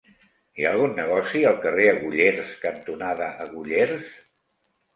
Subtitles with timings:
[0.59, 4.13] Hi ha algun negoci al carrer Agullers cantonada Agullers?